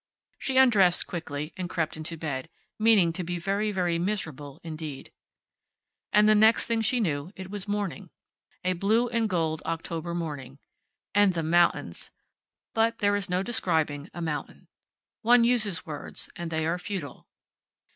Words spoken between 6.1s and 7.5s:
And the next thing she knew